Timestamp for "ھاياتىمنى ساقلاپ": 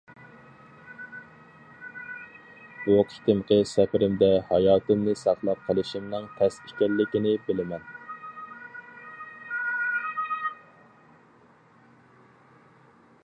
4.47-5.61